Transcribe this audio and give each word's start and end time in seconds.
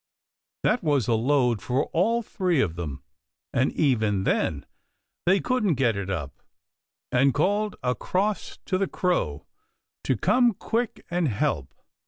That 0.63 0.81
was 0.83 1.07
a 1.07 1.13
load 1.13 1.61
for 1.61 1.85
all 1.93 2.23
three 2.23 2.59
of 2.59 2.75
them, 2.75 3.03
and 3.53 3.71
even 3.73 4.23
then 4.23 4.65
they 5.27 5.39
couldn't 5.39 5.75
get 5.75 5.95
it 5.95 6.09
up, 6.09 6.41
and 7.11 7.35
called 7.35 7.75
across 7.83 8.57
to 8.65 8.79
the 8.79 8.87
Crow 8.87 9.45
to 10.05 10.17
come 10.17 10.55
quick 10.55 11.05
and 11.11 11.27
help. 11.27 11.75